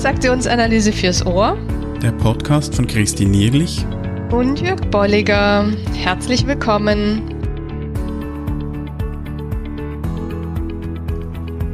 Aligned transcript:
Transaktionsanalyse 0.00 0.94
fürs 0.94 1.26
Ohr. 1.26 1.58
Der 2.02 2.12
Podcast 2.12 2.74
von 2.74 2.86
Christine 2.86 3.32
Nierlich 3.32 3.84
und 4.30 4.58
Jörg 4.58 4.80
Bolliger. 4.90 5.70
Herzlich 5.92 6.46
willkommen. 6.46 7.20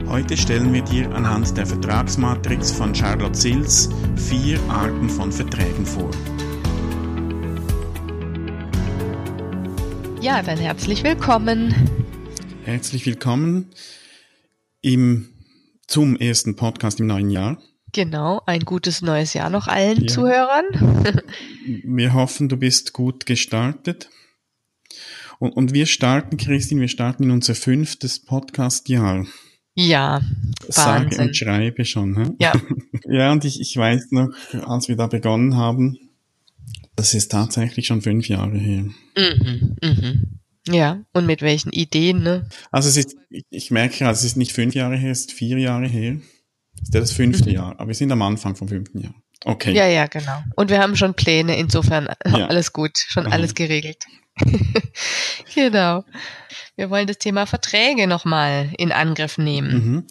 Heute 0.09 0.37
stellen 0.37 0.73
wir 0.73 0.83
dir 0.83 1.09
anhand 1.15 1.57
der 1.57 1.66
Vertragsmatrix 1.66 2.73
von 2.73 2.93
Charlotte 2.93 3.39
Sills 3.39 3.91
vier 4.16 4.59
Arten 4.69 5.09
von 5.09 5.30
Verträgen 5.30 5.87
vor. 5.87 6.11
Ja, 10.20 10.43
dann 10.43 10.59
herzlich 10.59 11.05
willkommen. 11.05 11.73
Herzlich 12.65 13.06
willkommen 13.06 13.70
im, 14.80 15.29
zum 15.87 16.16
ersten 16.16 16.56
Podcast 16.56 16.98
im 16.98 17.06
neuen 17.06 17.30
Jahr. 17.30 17.56
Genau, 17.96 18.42
ein 18.45 18.60
gutes 18.60 19.00
neues 19.00 19.32
Jahr 19.32 19.48
noch 19.48 19.68
allen 19.68 20.02
ja. 20.02 20.06
Zuhörern. 20.06 20.66
wir 21.82 22.12
hoffen, 22.12 22.50
du 22.50 22.59
bist 22.59 22.92
gut 22.92 23.24
gestartet. 23.24 24.10
Und, 25.38 25.52
und 25.52 25.72
wir 25.72 25.86
starten, 25.86 26.36
Christine, 26.36 26.82
wir 26.82 26.88
starten 26.88 27.22
in 27.22 27.30
unser 27.30 27.55
fünftes 27.55 28.22
Podcast-Jahr. 28.22 29.24
Ja, 29.74 30.20
Wahnsinn. 30.60 31.10
Sage 31.10 31.22
und 31.22 31.36
schreibe 31.38 31.86
schon. 31.86 32.22
He? 32.22 32.32
Ja. 32.38 32.52
ja, 33.09 33.32
und 33.32 33.46
ich, 33.46 33.62
ich 33.62 33.74
weiß 33.74 34.10
noch, 34.10 34.28
als 34.66 34.88
wir 34.88 34.97
da 34.97 35.06
begonnen 35.06 35.56
haben, 35.56 35.97
das 36.97 37.14
ist 37.14 37.33
tatsächlich 37.33 37.86
schon 37.86 38.02
fünf 38.02 38.28
Jahre 38.28 38.58
her. 38.58 38.91
Mhm, 39.16 39.77
mhm. 39.83 40.41
Ja, 40.69 41.02
und 41.14 41.24
mit 41.24 41.41
welchen 41.41 41.72
Ideen, 41.72 42.22
ne? 42.22 42.47
Also 42.70 42.91
es 42.91 42.98
ist, 42.98 43.16
ich, 43.48 43.70
merke, 43.70 44.06
also 44.06 44.19
es 44.19 44.25
ist 44.25 44.36
nicht 44.36 44.53
fünf 44.53 44.75
Jahre 44.75 44.97
her, 44.97 45.12
es 45.12 45.20
ist 45.20 45.33
vier 45.33 45.56
Jahre 45.56 45.86
her. 45.86 46.19
Das 46.80 46.88
ist 46.88 46.94
ja 46.94 47.00
das 47.00 47.12
fünfte 47.12 47.48
mhm. 47.48 47.55
Jahr, 47.55 47.74
aber 47.78 47.88
wir 47.88 47.94
sind 47.94 48.12
am 48.12 48.22
Anfang 48.22 48.56
vom 48.56 48.69
fünften 48.69 49.00
Jahr. 49.00 49.14
Okay. 49.44 49.72
Ja, 49.72 49.86
ja, 49.86 50.06
genau. 50.06 50.42
Und 50.56 50.70
wir 50.70 50.80
haben 50.80 50.96
schon 50.96 51.14
Pläne, 51.14 51.58
insofern 51.58 52.08
ja. 52.27 52.46
alles 52.46 52.72
gut, 52.72 52.92
schon 52.96 53.27
Aha. 53.27 53.32
alles 53.34 53.55
geregelt. 53.55 54.05
genau. 55.54 56.04
Wir 56.77 56.91
wollen 56.91 57.06
das 57.06 57.19
Thema 57.19 57.47
Verträge 57.47 58.06
nochmal 58.06 58.70
in 58.77 58.92
Angriff 58.92 59.38
nehmen. 59.38 59.72
Mhm. 59.72 60.04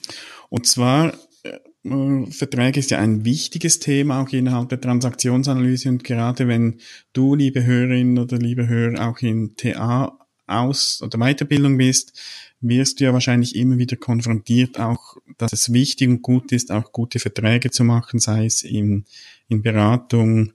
Und 0.49 0.67
zwar, 0.67 1.13
äh, 1.43 2.31
Verträge 2.31 2.79
ist 2.79 2.91
ja 2.91 2.99
ein 2.99 3.25
wichtiges 3.25 3.79
Thema 3.79 4.21
auch 4.21 4.29
innerhalb 4.29 4.69
der 4.69 4.81
Transaktionsanalyse 4.81 5.89
und 5.89 6.03
gerade 6.03 6.47
wenn 6.47 6.79
du, 7.13 7.35
liebe 7.35 7.63
Hörerin 7.65 8.17
oder 8.17 8.37
liebe 8.37 8.67
Hörer, 8.67 9.07
auch 9.07 9.19
in 9.19 9.55
TA 9.55 10.17
aus- 10.47 11.01
oder 11.01 11.17
Weiterbildung 11.17 11.77
bist, 11.77 12.19
wirst 12.67 12.99
du 12.99 13.05
ja 13.05 13.13
wahrscheinlich 13.13 13.55
immer 13.55 13.77
wieder 13.77 13.95
konfrontiert, 13.95 14.79
auch, 14.79 15.17
dass 15.37 15.53
es 15.53 15.71
wichtig 15.71 16.09
und 16.09 16.21
gut 16.21 16.51
ist, 16.51 16.71
auch 16.71 16.91
gute 16.91 17.19
Verträge 17.19 17.71
zu 17.71 17.83
machen, 17.83 18.19
sei 18.19 18.45
es 18.45 18.63
in, 18.63 19.05
in 19.47 19.61
Beratung 19.61 20.53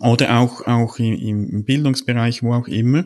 oder 0.00 0.38
auch, 0.38 0.66
auch 0.66 0.98
im, 0.98 1.48
im 1.48 1.64
Bildungsbereich, 1.64 2.42
wo 2.42 2.54
auch 2.54 2.68
immer. 2.68 3.04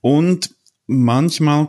Und 0.00 0.54
manchmal 0.86 1.68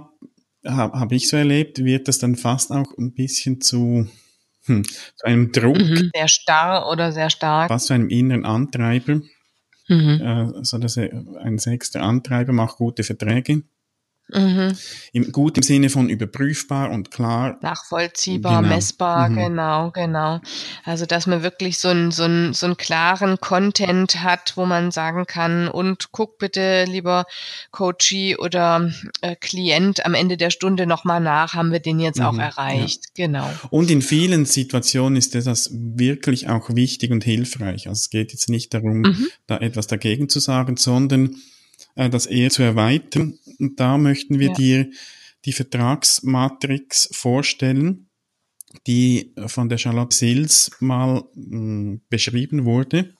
habe 0.65 0.99
hab 0.99 1.11
ich 1.11 1.29
so 1.29 1.37
erlebt, 1.37 1.83
wird 1.83 2.07
das 2.07 2.19
dann 2.19 2.35
fast 2.35 2.71
auch 2.71 2.97
ein 2.97 3.13
bisschen 3.13 3.61
zu, 3.61 4.07
hm, 4.65 4.83
zu 4.83 5.25
einem 5.25 5.51
Druck. 5.51 5.77
Mhm, 5.77 6.11
sehr 6.13 6.27
starr 6.27 6.89
oder 6.89 7.11
sehr 7.11 7.29
stark. 7.29 7.67
Fast 7.67 7.87
zu 7.87 7.93
einem 7.93 8.09
inneren 8.09 8.45
Antreiber. 8.45 9.21
Mhm. 9.87 10.21
Äh, 10.21 10.63
so 10.63 10.77
dass 10.77 10.97
ein 10.97 11.57
sechster 11.59 12.01
Antreiber 12.01 12.53
macht 12.53 12.77
gute 12.77 13.03
Verträge. 13.03 13.63
Mhm. 14.33 14.75
Im, 15.11 15.31
gut 15.31 15.57
im 15.57 15.63
Sinne 15.63 15.89
von 15.89 16.09
überprüfbar 16.09 16.89
und 16.89 17.11
klar. 17.11 17.57
Nachvollziehbar, 17.61 18.61
genau. 18.61 18.75
messbar, 18.75 19.29
mhm. 19.29 19.35
genau, 19.35 19.91
genau. 19.91 20.41
Also, 20.83 21.05
dass 21.05 21.27
man 21.27 21.43
wirklich 21.43 21.79
so 21.79 21.89
einen, 21.89 22.11
so, 22.11 22.23
einen, 22.23 22.53
so 22.53 22.65
einen 22.65 22.77
klaren 22.77 23.39
Content 23.39 24.23
hat, 24.23 24.53
wo 24.55 24.65
man 24.65 24.91
sagen 24.91 25.25
kann, 25.25 25.67
und 25.67 26.11
guck 26.11 26.37
bitte, 26.37 26.85
lieber 26.87 27.25
Coachie 27.71 28.37
oder 28.37 28.91
äh, 29.21 29.35
Klient, 29.35 30.05
am 30.05 30.13
Ende 30.15 30.37
der 30.37 30.49
Stunde 30.49 30.87
nochmal 30.87 31.19
nach, 31.19 31.53
haben 31.53 31.71
wir 31.71 31.79
den 31.79 31.99
jetzt 31.99 32.19
mhm. 32.19 32.25
auch 32.25 32.37
erreicht. 32.37 33.05
Ja. 33.15 33.27
Genau. 33.27 33.49
Und 33.69 33.91
in 33.91 34.01
vielen 34.01 34.45
Situationen 34.45 35.15
ist 35.15 35.35
das 35.35 35.69
wirklich 35.73 36.49
auch 36.49 36.69
wichtig 36.75 37.11
und 37.11 37.23
hilfreich. 37.23 37.87
Also, 37.87 37.99
es 37.99 38.09
geht 38.09 38.31
jetzt 38.31 38.49
nicht 38.49 38.73
darum, 38.73 39.01
mhm. 39.01 39.27
da 39.47 39.57
etwas 39.57 39.87
dagegen 39.87 40.29
zu 40.29 40.39
sagen, 40.39 40.77
sondern 40.77 41.35
äh, 41.95 42.09
das 42.09 42.25
eher 42.25 42.49
zu 42.49 42.63
erweitern. 42.63 43.37
Und 43.59 43.79
da 43.79 43.97
möchten 43.97 44.39
wir 44.39 44.49
ja. 44.49 44.53
dir 44.53 44.91
die 45.45 45.53
Vertragsmatrix 45.53 47.09
vorstellen, 47.11 48.07
die 48.87 49.33
von 49.47 49.69
der 49.69 49.77
Charlotte 49.77 50.15
Sills 50.15 50.71
mal 50.79 51.23
mh, 51.35 51.57
mm, 51.57 52.01
beschrieben 52.09 52.65
wurde, 52.65 53.13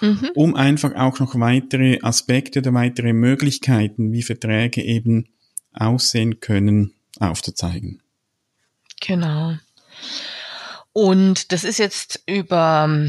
mhm. 0.00 0.30
um 0.34 0.54
einfach 0.54 0.94
auch 0.94 1.20
noch 1.20 1.38
weitere 1.38 1.98
Aspekte 2.02 2.60
oder 2.60 2.74
weitere 2.74 3.12
Möglichkeiten, 3.12 4.12
wie 4.12 4.22
Verträge 4.22 4.82
eben 4.82 5.28
aussehen 5.72 6.40
können, 6.40 6.92
aufzuzeigen. 7.18 8.02
Genau. 9.00 9.56
Und 10.92 11.52
das 11.52 11.64
ist 11.64 11.78
jetzt 11.78 12.22
über 12.26 13.08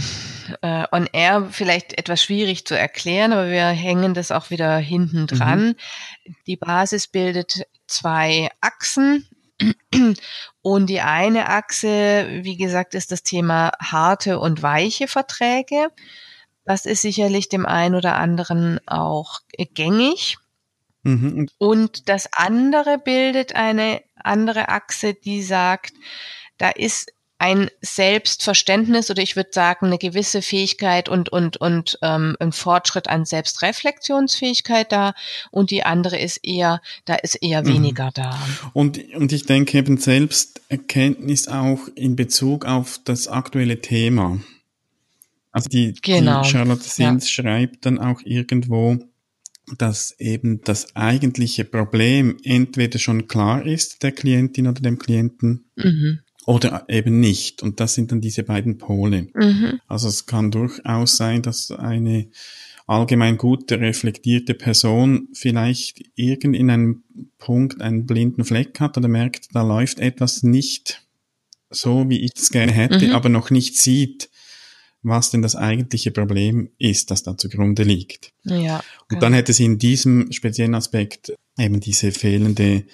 äh, 0.61 0.85
On 0.91 1.07
Air 1.11 1.47
vielleicht 1.51 1.97
etwas 1.97 2.23
schwierig 2.23 2.65
zu 2.65 2.77
erklären, 2.77 3.33
aber 3.33 3.49
wir 3.49 3.67
hängen 3.67 4.13
das 4.13 4.31
auch 4.31 4.49
wieder 4.49 4.77
hinten 4.77 5.27
dran. 5.27 5.75
Mhm. 6.25 6.35
Die 6.47 6.57
Basis 6.57 7.07
bildet 7.07 7.67
zwei 7.87 8.49
Achsen. 8.61 9.27
Und 10.61 10.89
die 10.89 11.01
eine 11.01 11.49
Achse, 11.49 12.27
wie 12.43 12.55
gesagt, 12.55 12.93
ist 12.93 13.11
das 13.11 13.23
Thema 13.23 13.71
harte 13.81 14.39
und 14.39 14.63
weiche 14.63 15.07
Verträge. 15.07 15.89
Das 16.63 16.85
ist 16.85 17.01
sicherlich 17.01 17.49
dem 17.49 17.65
einen 17.65 17.95
oder 17.95 18.15
anderen 18.15 18.79
auch 18.87 19.41
gängig. 19.73 20.37
Mhm. 21.03 21.49
Und 21.57 22.09
das 22.09 22.29
andere 22.33 22.99
bildet 22.99 23.55
eine 23.55 24.01
andere 24.15 24.69
Achse, 24.69 25.13
die 25.13 25.41
sagt, 25.43 25.93
da 26.57 26.69
ist 26.69 27.11
ein 27.39 27.69
Selbstverständnis 27.81 29.09
oder 29.09 29.23
ich 29.23 29.37
würde 29.37 29.51
sagen 29.53 29.87
eine 29.87 29.97
gewisse 29.97 30.41
Fähigkeit 30.41 31.07
und 31.07 31.29
und 31.29 31.57
und 31.57 31.97
ähm, 32.01 32.35
ein 32.39 32.51
Fortschritt 32.51 33.07
an 33.09 33.23
Selbstreflexionsfähigkeit 33.25 34.91
da 34.91 35.13
und 35.49 35.71
die 35.71 35.83
andere 35.83 36.19
ist 36.19 36.41
eher 36.43 36.81
da 37.05 37.15
ist 37.15 37.35
eher 37.35 37.63
mhm. 37.63 37.67
weniger 37.67 38.07
mhm. 38.07 38.13
da 38.15 38.47
und 38.73 38.99
und 39.15 39.31
ich 39.31 39.45
denke 39.45 39.77
eben 39.77 39.97
Selbsterkenntnis 39.97 41.47
auch 41.47 41.79
in 41.95 42.17
Bezug 42.17 42.65
auf 42.65 42.99
das 43.05 43.29
aktuelle 43.29 43.79
Thema 43.79 44.39
also 45.51 45.69
die, 45.69 45.93
genau. 46.01 46.43
die 46.43 46.49
Charlotte 46.49 46.83
Sins 46.83 47.33
ja. 47.35 47.43
schreibt 47.43 47.85
dann 47.85 47.99
auch 47.99 48.19
irgendwo 48.25 48.97
dass 49.77 50.19
eben 50.19 50.61
das 50.63 50.93
eigentliche 50.95 51.63
Problem 51.63 52.37
entweder 52.43 52.99
schon 52.99 53.27
klar 53.27 53.65
ist 53.65 54.03
der 54.03 54.11
Klientin 54.11 54.67
oder 54.67 54.81
dem 54.81 54.99
Klienten 54.99 55.69
mhm 55.77 56.19
oder 56.49 56.83
eben 56.87 57.19
nicht. 57.19 57.61
Und 57.61 57.79
das 57.79 57.93
sind 57.93 58.11
dann 58.11 58.21
diese 58.21 58.41
beiden 58.41 58.79
Pole. 58.79 59.27
Mhm. 59.35 59.79
Also 59.87 60.07
es 60.07 60.25
kann 60.25 60.49
durchaus 60.49 61.15
sein, 61.15 61.43
dass 61.43 61.69
eine 61.69 62.27
allgemein 62.87 63.37
gute, 63.37 63.79
reflektierte 63.79 64.55
Person 64.55 65.27
vielleicht 65.33 66.01
irgend 66.15 66.55
in 66.55 66.71
einem 66.71 67.03
Punkt 67.37 67.81
einen 67.81 68.07
blinden 68.07 68.45
Fleck 68.45 68.79
hat 68.79 68.97
oder 68.97 69.07
merkt, 69.07 69.49
da 69.53 69.61
läuft 69.61 69.99
etwas 69.99 70.41
nicht 70.41 71.05
so, 71.69 72.09
wie 72.09 72.25
ich 72.25 72.31
es 72.35 72.49
gerne 72.49 72.71
hätte, 72.71 73.09
mhm. 73.09 73.13
aber 73.13 73.29
noch 73.29 73.51
nicht 73.51 73.77
sieht, 73.77 74.31
was 75.03 75.29
denn 75.29 75.43
das 75.43 75.55
eigentliche 75.55 76.09
Problem 76.09 76.71
ist, 76.79 77.11
das 77.11 77.21
da 77.21 77.37
zugrunde 77.37 77.83
liegt. 77.83 78.33
Ja, 78.43 78.77
okay. 78.77 79.13
Und 79.13 79.21
dann 79.21 79.33
hätte 79.33 79.53
sie 79.53 79.65
in 79.65 79.77
diesem 79.77 80.31
speziellen 80.31 80.73
Aspekt 80.73 81.31
eben 81.59 81.79
diese 81.79 82.11
fehlende 82.11 82.85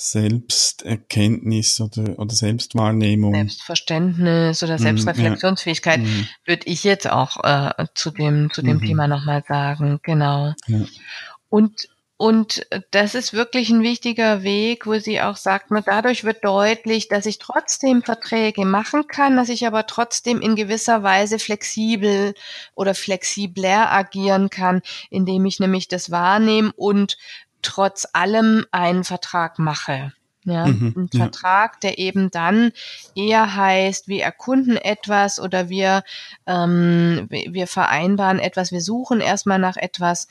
Selbsterkenntnis 0.00 1.80
oder, 1.80 2.18
oder 2.20 2.32
Selbstwahrnehmung. 2.32 3.34
Selbstverständnis 3.34 4.62
oder 4.62 4.74
mhm, 4.74 4.82
Selbstreflexionsfähigkeit, 4.82 6.00
ja. 6.00 6.06
würde 6.46 6.66
ich 6.66 6.84
jetzt 6.84 7.10
auch 7.10 7.42
äh, 7.42 7.86
zu 7.96 8.12
dem, 8.12 8.52
zu 8.52 8.62
dem 8.62 8.76
mhm. 8.76 8.86
Thema 8.86 9.08
nochmal 9.08 9.42
sagen. 9.48 9.98
Genau. 10.04 10.54
Ja. 10.68 10.84
Und 11.48 11.88
und 12.20 12.66
das 12.90 13.14
ist 13.14 13.32
wirklich 13.32 13.70
ein 13.70 13.82
wichtiger 13.82 14.42
Weg, 14.42 14.88
wo 14.88 14.98
sie 14.98 15.20
auch 15.20 15.36
sagt, 15.36 15.70
na, 15.70 15.82
dadurch 15.82 16.24
wird 16.24 16.44
deutlich, 16.44 17.06
dass 17.06 17.26
ich 17.26 17.38
trotzdem 17.38 18.02
Verträge 18.02 18.64
machen 18.64 19.06
kann, 19.06 19.36
dass 19.36 19.48
ich 19.48 19.68
aber 19.68 19.86
trotzdem 19.86 20.40
in 20.40 20.56
gewisser 20.56 21.04
Weise 21.04 21.38
flexibel 21.38 22.34
oder 22.74 22.96
flexibler 22.96 23.92
agieren 23.92 24.50
kann, 24.50 24.82
indem 25.10 25.46
ich 25.46 25.60
nämlich 25.60 25.86
das 25.86 26.10
wahrnehme 26.10 26.72
und 26.74 27.18
trotz 27.62 28.06
allem 28.12 28.64
einen 28.72 29.04
Vertrag 29.04 29.58
mache. 29.58 30.12
Ja, 30.44 30.66
mhm, 30.66 30.94
ein 30.96 31.10
ja. 31.12 31.24
Vertrag, 31.24 31.80
der 31.82 31.98
eben 31.98 32.30
dann 32.30 32.72
eher 33.14 33.54
heißt, 33.54 34.08
wir 34.08 34.22
erkunden 34.22 34.78
etwas 34.78 35.40
oder 35.40 35.68
wir, 35.68 36.04
ähm, 36.46 37.26
wir 37.28 37.66
vereinbaren 37.66 38.38
etwas, 38.38 38.72
wir 38.72 38.80
suchen 38.80 39.20
erstmal 39.20 39.58
nach 39.58 39.76
etwas 39.76 40.26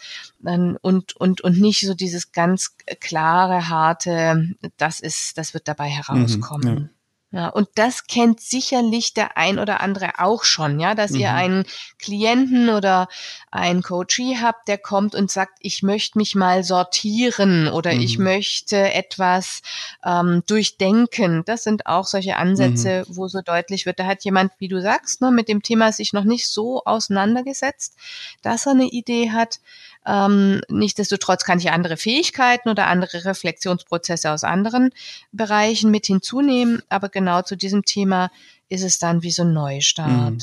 ähm, 0.45 0.77
und, 0.81 1.15
und, 1.17 1.41
und 1.41 1.59
nicht 1.61 1.85
so 1.85 1.93
dieses 1.93 2.31
ganz 2.31 2.77
klare, 2.99 3.69
harte, 3.69 4.55
das 4.77 5.01
ist, 5.01 5.37
das 5.37 5.53
wird 5.53 5.67
dabei 5.67 5.89
mhm, 5.89 6.01
herauskommen. 6.01 6.89
Ja, 7.29 7.49
und 7.49 7.67
das 7.75 8.07
kennt 8.07 8.39
sicherlich 8.39 9.13
der 9.13 9.35
ein 9.35 9.59
oder 9.59 9.81
andere 9.81 10.19
auch 10.19 10.45
schon, 10.45 10.79
ja, 10.79 10.95
dass 10.95 11.11
mhm. 11.11 11.19
ihr 11.19 11.33
einen 11.33 11.65
Klienten 11.99 12.69
oder 12.69 13.09
einen 13.51 13.83
Coachee 13.83 14.37
habt, 14.41 14.69
der 14.69 14.77
kommt 14.77 15.13
und 15.13 15.29
sagt, 15.29 15.57
ich 15.59 15.83
möchte 15.83 16.17
mich 16.17 16.35
mal 16.35 16.63
sortieren 16.63 17.67
oder 17.67 17.93
mhm. 17.93 17.99
ich 17.99 18.17
möchte 18.17 18.93
etwas 18.93 19.61
ähm, 20.05 20.43
durchdenken. 20.47 21.43
Das 21.43 21.65
sind 21.65 21.85
auch 21.85 22.05
solche 22.05 22.37
Ansätze, 22.37 23.03
mhm. 23.05 23.17
wo 23.17 23.27
so 23.27 23.41
deutlich 23.41 23.85
wird, 23.85 23.99
da 23.99 24.05
hat 24.05 24.23
jemand, 24.23 24.53
wie 24.59 24.69
du 24.69 24.81
sagst, 24.81 25.19
ne, 25.19 25.29
mit 25.29 25.49
dem 25.49 25.61
Thema 25.61 25.91
sich 25.91 26.13
noch 26.13 26.23
nicht 26.23 26.47
so 26.47 26.83
auseinandergesetzt, 26.85 27.97
dass 28.41 28.67
er 28.67 28.71
eine 28.71 28.85
Idee 28.85 29.31
hat, 29.31 29.59
ähm, 30.07 30.61
nichtsdestotrotz 30.69 31.43
kann 31.43 31.59
ich 31.59 31.69
andere 31.69 31.97
Fähigkeiten 31.97 32.69
oder 32.69 32.87
andere 32.87 33.25
Reflexionsprozesse 33.25 34.31
aus 34.31 34.43
anderen 34.43 34.91
Bereichen 35.31 35.91
mit 35.91 36.05
hinzunehmen. 36.05 36.81
Aber 36.87 37.09
genau 37.09 37.41
zu 37.41 37.57
diesem 37.57 37.83
Thema 37.83 38.31
ist 38.69 38.83
es 38.83 38.99
dann 38.99 39.21
wie 39.21 39.31
so 39.31 39.43
ein 39.43 39.53
Neustart. 39.53 40.31
Mhm. 40.31 40.39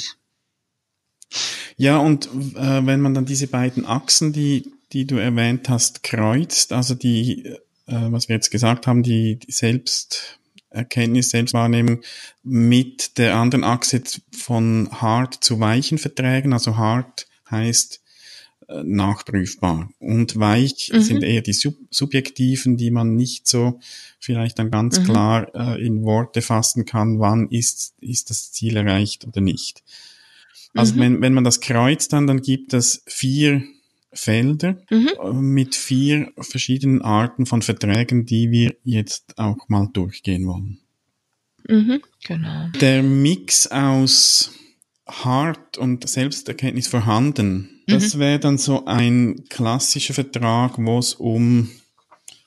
Ja, 1.76 1.96
und 1.96 2.26
äh, 2.26 2.86
wenn 2.86 3.00
man 3.00 3.14
dann 3.14 3.24
diese 3.24 3.46
beiden 3.46 3.86
Achsen, 3.86 4.32
die, 4.32 4.70
die 4.92 5.06
du 5.06 5.16
erwähnt 5.16 5.68
hast, 5.68 6.02
kreuzt, 6.02 6.72
also 6.72 6.94
die, 6.94 7.46
äh, 7.46 7.56
was 7.86 8.28
wir 8.28 8.36
jetzt 8.36 8.50
gesagt 8.50 8.86
haben, 8.86 9.02
die, 9.02 9.38
die 9.38 9.50
Selbsterkenntnis, 9.50 11.30
Selbstwahrnehmung 11.30 12.02
mit 12.42 13.18
der 13.18 13.34
anderen 13.34 13.64
Achse 13.64 14.02
von 14.30 14.90
hart 14.92 15.42
zu 15.42 15.58
weichen 15.58 15.98
Verträgen, 15.98 16.52
also 16.52 16.76
hart 16.76 17.26
heißt 17.50 17.96
äh, 17.96 18.03
nachprüfbar. 18.82 19.90
Und 19.98 20.38
weich 20.38 20.90
mhm. 20.92 21.00
sind 21.00 21.22
eher 21.22 21.42
die 21.42 21.52
sub 21.52 21.76
subjektiven, 21.90 22.76
die 22.76 22.90
man 22.90 23.14
nicht 23.14 23.46
so 23.46 23.80
vielleicht 24.18 24.58
dann 24.58 24.70
ganz 24.70 24.98
mhm. 25.00 25.04
klar 25.04 25.54
äh, 25.54 25.84
in 25.84 26.02
Worte 26.02 26.42
fassen 26.42 26.84
kann, 26.84 27.20
wann 27.20 27.48
ist, 27.48 27.94
ist 28.00 28.30
das 28.30 28.52
Ziel 28.52 28.76
erreicht 28.76 29.26
oder 29.26 29.40
nicht. 29.40 29.82
Also 30.74 30.94
mhm. 30.94 31.00
wenn, 31.00 31.20
wenn 31.20 31.34
man 31.34 31.44
das 31.44 31.60
kreuzt 31.60 32.12
dann, 32.12 32.26
dann 32.26 32.42
gibt 32.42 32.74
es 32.74 33.02
vier 33.06 33.62
Felder 34.12 34.78
mhm. 34.90 35.10
äh, 35.22 35.32
mit 35.32 35.74
vier 35.74 36.32
verschiedenen 36.38 37.02
Arten 37.02 37.46
von 37.46 37.62
Verträgen, 37.62 38.26
die 38.26 38.50
wir 38.50 38.74
jetzt 38.84 39.38
auch 39.38 39.68
mal 39.68 39.88
durchgehen 39.92 40.46
wollen. 40.46 40.78
Mhm, 41.68 42.02
genau. 42.26 42.68
Der 42.80 43.02
Mix 43.02 43.66
aus 43.66 44.52
Hart 45.06 45.78
und 45.78 46.08
Selbsterkenntnis 46.08 46.88
vorhanden 46.88 47.74
das 47.86 48.14
mhm. 48.14 48.20
wäre 48.20 48.38
dann 48.38 48.58
so 48.58 48.84
ein 48.86 49.44
klassischer 49.48 50.14
Vertrag, 50.14 50.74
wo 50.78 50.98
es 50.98 51.14
um 51.14 51.70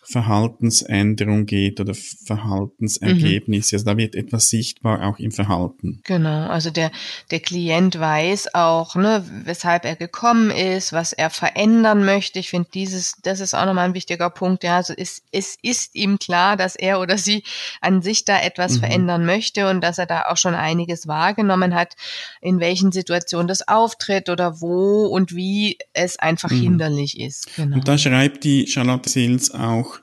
Verhaltensänderung 0.10 1.46
geht 1.46 1.82
oder 1.82 1.94
Verhaltensergebnisse. 1.94 3.76
Mhm. 3.76 3.78
Also 3.78 3.86
da 3.86 3.98
wird 3.98 4.16
etwas 4.16 4.48
sichtbar 4.48 5.06
auch 5.06 5.20
im 5.20 5.32
Verhalten. 5.32 6.00
Genau, 6.06 6.48
also 6.48 6.70
der, 6.70 6.92
der 7.30 7.42
Klient 7.42 8.00
weiß 8.00 8.54
auch, 8.56 8.96
ne, 8.96 9.26
weshalb 9.44 9.84
er 9.84 9.98
gekommen 9.98 10.50
ist, 10.50 10.94
was 10.94 11.12
er 11.12 11.30
verändern 11.30 12.06
möchte. 12.06 12.40
Ich 12.40 12.50
finde 12.50 12.70
dieses, 12.74 13.18
das 13.22 13.42
ist 13.42 13.54
auch 13.54 13.66
nochmal 13.66 13.90
ein 13.90 13.94
wichtiger 13.96 14.30
Punkt. 14.30 14.64
Ja, 14.64 14.78
also 14.78 14.94
es, 14.96 15.24
es 15.34 15.58
ist 15.62 15.94
ihm 15.96 16.20
klar, 16.20 16.56
dass 16.56 16.78
er 16.78 17.02
oder 17.02 17.18
sie 17.18 17.44
an 17.82 18.02
sich 18.02 18.24
da 18.24 18.40
etwas 18.42 18.76
mhm. 18.76 18.80
verändern 18.80 19.26
möchte 19.26 19.70
und 19.70 19.82
dass 19.82 19.98
er 19.98 20.06
da 20.06 20.28
auch 20.30 20.38
schon 20.38 20.56
einiges 20.56 21.08
wahrgenommen 21.08 21.76
hat, 21.76 21.98
in 22.40 22.62
welchen 22.62 22.94
Situationen 22.94 23.50
das 23.50 23.68
auftritt 23.68 24.30
oder 24.30 24.62
wo 24.62 25.08
und 25.08 25.36
wie 25.36 25.78
es 25.92 26.18
einfach 26.18 26.52
mhm. 26.52 26.62
hinderlich 26.62 27.20
ist. 27.20 27.54
Genau. 27.58 27.76
Und 27.76 27.88
da 27.90 27.98
schreibt 27.98 28.46
die 28.46 28.68
Charlotte 28.68 29.10
Sils 29.10 29.52
auch, 29.52 29.97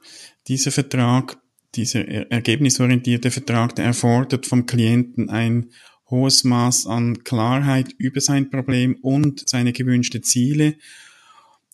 dieser 0.49 0.71
Vertrag, 0.71 1.39
dieser 1.75 2.07
ergebnisorientierte 2.07 3.31
Vertrag, 3.31 3.75
der 3.75 3.87
erfordert 3.87 4.47
vom 4.47 4.67
Klienten 4.67 5.31
ein 5.31 5.71
hohes 6.11 6.45
Maß 6.45 6.87
an 6.87 7.25
Klarheit 7.25 7.93
über 7.99 8.21
sein 8.21 8.51
Problem 8.51 8.97
und 9.03 9.49
seine 9.49 9.73
gewünschten 9.73 10.23
Ziele, 10.23 10.77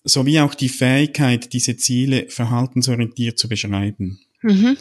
sowie 0.05 0.40
auch 0.40 0.55
die 0.55 0.69
Fähigkeit, 0.69 1.52
diese 1.52 1.76
Ziele 1.76 2.26
verhaltensorientiert 2.28 3.38
zu 3.38 3.49
beschreiben. 3.49 4.20
Mhm. 4.43 4.76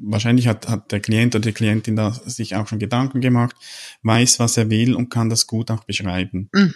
Wahrscheinlich 0.00 0.46
hat, 0.46 0.68
hat 0.68 0.92
der 0.92 1.00
Klient 1.00 1.34
oder 1.34 1.46
die 1.46 1.52
Klientin 1.52 1.96
da 1.96 2.12
sich 2.12 2.54
auch 2.54 2.68
schon 2.68 2.78
Gedanken 2.78 3.20
gemacht, 3.20 3.56
weiß, 4.02 4.38
was 4.38 4.56
er 4.56 4.70
will 4.70 4.94
und 4.94 5.10
kann 5.10 5.28
das 5.28 5.46
gut 5.46 5.70
auch 5.70 5.84
beschreiben. 5.84 6.48
Mhm. 6.52 6.74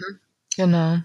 Genau. 0.57 0.99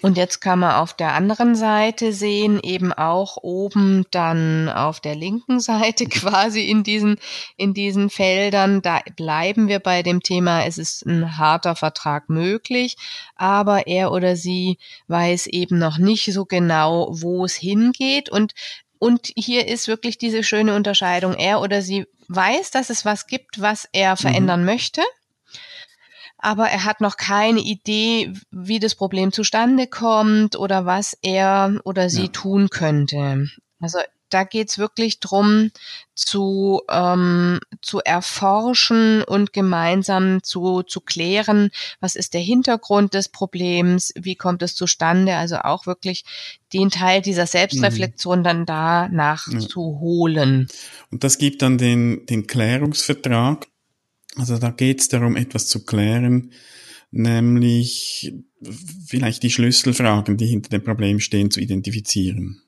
Und 0.00 0.16
jetzt 0.16 0.40
kann 0.40 0.60
man 0.60 0.76
auf 0.76 0.94
der 0.94 1.14
anderen 1.14 1.54
Seite 1.54 2.12
sehen, 2.12 2.60
eben 2.62 2.92
auch 2.92 3.36
oben 3.42 4.04
dann 4.10 4.68
auf 4.68 5.00
der 5.00 5.14
linken 5.14 5.60
Seite 5.60 6.06
quasi 6.06 6.62
in 6.62 6.82
diesen, 6.82 7.16
in 7.56 7.74
diesen 7.74 8.10
Feldern, 8.10 8.82
da 8.82 9.00
bleiben 9.16 9.68
wir 9.68 9.80
bei 9.80 10.02
dem 10.02 10.22
Thema, 10.22 10.64
es 10.64 10.78
ist 10.78 11.04
ein 11.06 11.36
harter 11.38 11.76
Vertrag 11.76 12.28
möglich, 12.28 12.96
aber 13.36 13.86
er 13.86 14.12
oder 14.12 14.36
sie 14.36 14.78
weiß 15.08 15.46
eben 15.48 15.78
noch 15.78 15.98
nicht 15.98 16.32
so 16.32 16.44
genau, 16.44 17.08
wo 17.10 17.44
es 17.44 17.54
hingeht 17.54 18.28
und 18.30 18.54
und 19.00 19.30
hier 19.36 19.68
ist 19.68 19.86
wirklich 19.86 20.18
diese 20.18 20.42
schöne 20.42 20.74
Unterscheidung. 20.74 21.34
Er 21.34 21.60
oder 21.60 21.82
sie 21.82 22.06
weiß, 22.26 22.72
dass 22.72 22.90
es 22.90 23.04
was 23.04 23.28
gibt, 23.28 23.60
was 23.60 23.88
er 23.92 24.16
verändern 24.16 24.60
mhm. 24.60 24.66
möchte 24.66 25.02
aber 26.38 26.68
er 26.68 26.84
hat 26.84 27.00
noch 27.00 27.16
keine 27.16 27.60
Idee, 27.60 28.32
wie 28.50 28.78
das 28.78 28.94
Problem 28.94 29.32
zustande 29.32 29.86
kommt 29.86 30.56
oder 30.56 30.86
was 30.86 31.16
er 31.22 31.80
oder 31.84 32.08
sie 32.08 32.26
ja. 32.26 32.28
tun 32.28 32.70
könnte. 32.70 33.48
Also 33.80 33.98
da 34.30 34.44
geht's 34.44 34.78
wirklich 34.78 35.20
drum, 35.20 35.70
zu, 36.14 36.82
ähm, 36.90 37.60
zu 37.80 38.00
erforschen 38.00 39.22
und 39.22 39.52
gemeinsam 39.52 40.42
zu, 40.42 40.82
zu 40.82 41.00
klären, 41.00 41.70
was 42.00 42.16
ist 42.16 42.34
der 42.34 42.40
Hintergrund 42.40 43.14
des 43.14 43.28
Problems, 43.28 44.12
wie 44.16 44.36
kommt 44.36 44.62
es 44.62 44.74
zustande, 44.74 45.36
also 45.36 45.56
auch 45.56 45.86
wirklich 45.86 46.24
den 46.72 46.90
Teil 46.90 47.22
dieser 47.22 47.46
Selbstreflexion 47.46 48.40
mhm. 48.40 48.44
dann 48.44 48.66
da 48.66 49.08
nachzuholen. 49.08 50.68
Ja. 50.68 50.76
Und 51.10 51.24
das 51.24 51.38
gibt 51.38 51.62
dann 51.62 51.78
den, 51.78 52.26
den 52.26 52.46
Klärungsvertrag, 52.46 53.66
also 54.36 54.58
da 54.58 54.70
geht 54.70 55.00
es 55.00 55.08
darum, 55.08 55.36
etwas 55.36 55.66
zu 55.66 55.84
klären, 55.84 56.52
nämlich 57.10 58.34
vielleicht 59.06 59.42
die 59.42 59.50
Schlüsselfragen, 59.50 60.36
die 60.36 60.46
hinter 60.46 60.70
dem 60.70 60.84
Problem 60.84 61.20
stehen, 61.20 61.50
zu 61.50 61.60
identifizieren. 61.60 62.62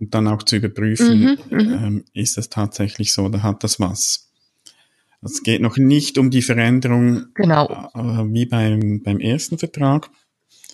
Und 0.00 0.14
dann 0.14 0.26
auch 0.26 0.42
zu 0.42 0.56
überprüfen, 0.56 1.20
mhm, 1.20 1.38
mhm. 1.50 1.72
ähm, 1.72 2.04
ist 2.12 2.36
es 2.36 2.48
tatsächlich 2.48 3.12
so 3.12 3.24
oder 3.24 3.42
hat 3.42 3.62
das 3.62 3.78
was? 3.78 4.32
Es 5.22 5.42
geht 5.42 5.62
noch 5.62 5.78
nicht 5.78 6.18
um 6.18 6.30
die 6.30 6.42
Veränderung 6.42 7.26
genau. 7.34 7.90
äh, 7.94 8.32
wie 8.32 8.44
beim, 8.44 9.02
beim 9.02 9.20
ersten 9.20 9.56
Vertrag, 9.56 10.10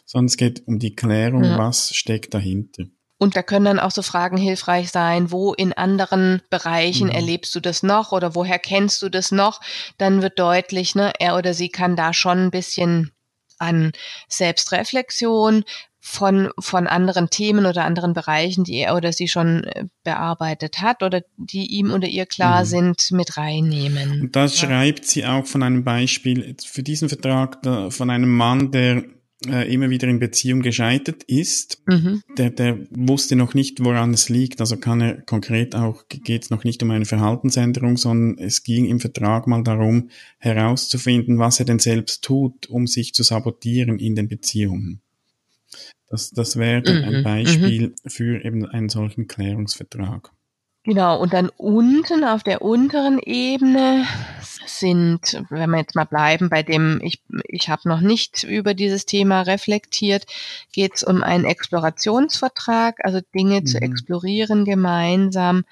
sondern 0.04 0.26
es 0.26 0.36
geht 0.36 0.66
um 0.66 0.78
die 0.78 0.96
Klärung, 0.96 1.44
ja. 1.44 1.58
was 1.58 1.94
steckt 1.94 2.34
dahinter. 2.34 2.84
Und 3.20 3.36
da 3.36 3.42
können 3.42 3.66
dann 3.66 3.78
auch 3.78 3.90
so 3.90 4.00
Fragen 4.00 4.38
hilfreich 4.38 4.90
sein, 4.90 5.30
wo 5.30 5.52
in 5.52 5.74
anderen 5.74 6.40
Bereichen 6.48 7.08
mhm. 7.08 7.12
erlebst 7.14 7.54
du 7.54 7.60
das 7.60 7.82
noch 7.82 8.12
oder 8.12 8.34
woher 8.34 8.58
kennst 8.58 9.02
du 9.02 9.10
das 9.10 9.30
noch? 9.30 9.60
Dann 9.98 10.22
wird 10.22 10.38
deutlich, 10.38 10.94
ne, 10.94 11.12
er 11.18 11.36
oder 11.36 11.52
sie 11.52 11.68
kann 11.68 11.96
da 11.96 12.14
schon 12.14 12.46
ein 12.46 12.50
bisschen 12.50 13.12
an 13.58 13.92
Selbstreflexion 14.28 15.64
von, 16.00 16.48
von 16.58 16.86
anderen 16.86 17.28
Themen 17.28 17.66
oder 17.66 17.84
anderen 17.84 18.14
Bereichen, 18.14 18.64
die 18.64 18.78
er 18.78 18.96
oder 18.96 19.12
sie 19.12 19.28
schon 19.28 19.64
äh, 19.64 19.84
bearbeitet 20.02 20.80
hat 20.80 21.02
oder 21.02 21.20
die 21.36 21.66
ihm 21.66 21.92
oder 21.92 22.08
ihr 22.08 22.24
klar 22.24 22.62
mhm. 22.62 22.68
sind, 22.68 23.10
mit 23.10 23.36
reinnehmen. 23.36 24.22
Und 24.22 24.34
das 24.34 24.58
ja. 24.58 24.66
schreibt 24.66 25.04
sie 25.04 25.26
auch 25.26 25.44
von 25.44 25.62
einem 25.62 25.84
Beispiel 25.84 26.56
für 26.64 26.82
diesen 26.82 27.10
Vertrag 27.10 27.58
von 27.90 28.08
einem 28.08 28.34
Mann, 28.34 28.70
der 28.70 29.04
äh, 29.46 29.72
immer 29.72 29.88
wieder 29.88 30.06
in 30.08 30.18
Beziehung 30.18 30.60
gescheitert 30.60 31.22
ist, 31.22 31.82
mhm. 31.86 32.22
der, 32.36 32.50
der 32.50 32.78
wusste 32.90 33.36
noch 33.36 33.54
nicht, 33.54 33.82
woran 33.82 34.12
es 34.12 34.28
liegt. 34.28 34.60
Also 34.60 34.76
kann 34.76 35.00
er 35.00 35.22
konkret 35.22 35.74
auch, 35.74 36.04
geht 36.08 36.44
es 36.44 36.50
noch 36.50 36.64
nicht 36.64 36.82
um 36.82 36.90
eine 36.90 37.06
Verhaltensänderung, 37.06 37.96
sondern 37.96 38.38
es 38.44 38.62
ging 38.62 38.86
im 38.86 39.00
Vertrag 39.00 39.46
mal 39.46 39.62
darum, 39.62 40.10
herauszufinden, 40.38 41.38
was 41.38 41.58
er 41.58 41.64
denn 41.64 41.78
selbst 41.78 42.22
tut, 42.22 42.68
um 42.68 42.86
sich 42.86 43.14
zu 43.14 43.22
sabotieren 43.22 43.98
in 43.98 44.14
den 44.14 44.28
Beziehungen. 44.28 45.00
Das, 46.08 46.30
das 46.30 46.56
wäre 46.56 46.82
mhm. 46.92 47.04
ein 47.04 47.24
Beispiel 47.24 47.88
mhm. 47.88 48.10
für 48.10 48.44
eben 48.44 48.66
einen 48.66 48.88
solchen 48.88 49.26
Klärungsvertrag. 49.26 50.32
Genau, 50.82 51.20
und 51.20 51.32
dann 51.32 51.50
unten 51.56 52.24
auf 52.24 52.42
der 52.42 52.62
unteren 52.62 53.18
Ebene 53.18 54.04
sind, 54.66 55.42
wenn 55.50 55.70
wir 55.70 55.78
jetzt 55.78 55.94
mal 55.94 56.04
bleiben 56.04 56.48
bei 56.48 56.62
dem, 56.62 57.00
ich, 57.02 57.22
ich 57.48 57.68
habe 57.68 57.88
noch 57.88 58.00
nicht 58.00 58.42
über 58.42 58.74
dieses 58.74 59.06
Thema 59.06 59.42
reflektiert, 59.42 60.26
geht 60.72 60.96
es 60.96 61.02
um 61.02 61.22
einen 61.22 61.44
Explorationsvertrag, 61.44 62.96
also 63.04 63.20
Dinge 63.34 63.60
mhm. 63.60 63.66
zu 63.66 63.80
explorieren 63.80 64.64
gemeinsam. 64.64 65.64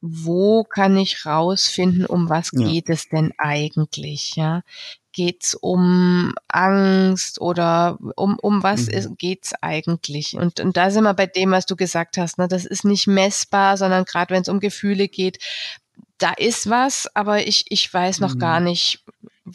Wo 0.00 0.62
kann 0.62 0.96
ich 0.96 1.26
rausfinden, 1.26 2.06
um 2.06 2.28
was 2.28 2.50
ja. 2.52 2.66
geht 2.66 2.90
es 2.90 3.08
denn 3.08 3.32
eigentlich? 3.38 4.36
Ja, 4.36 4.62
geht's 5.16 5.54
um 5.54 6.34
Angst 6.46 7.40
oder 7.40 7.98
um, 8.16 8.38
um 8.38 8.62
was 8.62 8.86
mhm. 8.86 8.92
ist, 8.92 9.18
geht's 9.18 9.54
eigentlich? 9.62 10.36
Und, 10.36 10.60
und 10.60 10.76
da 10.76 10.90
sind 10.90 11.04
wir 11.04 11.14
bei 11.14 11.26
dem, 11.26 11.50
was 11.50 11.64
du 11.64 11.74
gesagt 11.74 12.18
hast, 12.18 12.38
ne? 12.38 12.46
das 12.46 12.66
ist 12.66 12.84
nicht 12.84 13.06
messbar, 13.06 13.78
sondern 13.78 14.04
gerade 14.04 14.34
wenn 14.34 14.42
es 14.42 14.48
um 14.48 14.60
Gefühle 14.60 15.08
geht, 15.08 15.38
da 16.18 16.32
ist 16.32 16.68
was, 16.70 17.08
aber 17.14 17.46
ich, 17.46 17.64
ich 17.68 17.92
weiß 17.92 18.20
noch 18.20 18.34
mhm. 18.34 18.38
gar 18.38 18.60
nicht, 18.60 19.04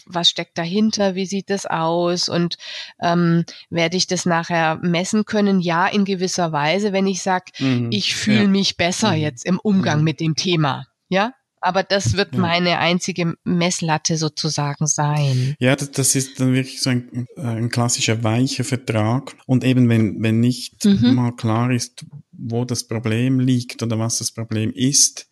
was 0.06 0.30
steckt 0.30 0.58
dahinter, 0.58 1.16
wie 1.16 1.26
sieht 1.26 1.50
das 1.50 1.66
aus 1.66 2.30
und 2.30 2.58
ähm, 3.02 3.46
werde 3.70 3.98
ich 3.98 4.08
das 4.08 4.26
nachher 4.26 4.80
messen 4.82 5.26
können? 5.26 5.60
Ja, 5.60 5.88
in 5.88 6.06
gewisser 6.06 6.52
Weise, 6.52 6.94
wenn 6.94 7.08
ich 7.08 7.22
sage, 7.22 7.52
mhm. 7.60 7.90
ich 7.92 8.16
fühle 8.16 8.44
ja. 8.44 8.48
mich 8.48 8.78
besser 8.78 9.12
mhm. 9.12 9.22
jetzt 9.22 9.46
im 9.46 9.60
Umgang 9.60 10.00
mhm. 10.00 10.06
mit 10.06 10.20
dem 10.20 10.36
Thema. 10.36 10.86
Ja, 11.10 11.34
aber 11.62 11.84
das 11.84 12.14
wird 12.14 12.34
ja. 12.34 12.40
meine 12.40 12.80
einzige 12.80 13.36
Messlatte 13.44 14.18
sozusagen 14.18 14.88
sein. 14.88 15.56
Ja, 15.60 15.76
das, 15.76 15.92
das 15.92 16.16
ist 16.16 16.40
dann 16.40 16.54
wirklich 16.54 16.82
so 16.82 16.90
ein, 16.90 17.28
ein, 17.38 17.70
klassischer 17.70 18.24
weicher 18.24 18.64
Vertrag. 18.64 19.36
Und 19.46 19.64
eben, 19.64 19.88
wenn, 19.88 20.22
wenn 20.24 20.40
nicht 20.40 20.84
mhm. 20.86 21.14
mal 21.14 21.36
klar 21.36 21.72
ist, 21.72 22.06
wo 22.32 22.66
das 22.66 22.88
Problem 22.88 23.40
liegt 23.40 23.84
oder 23.84 24.00
was 24.00 24.18
das 24.18 24.32
Problem 24.32 24.72
ist, 24.72 25.28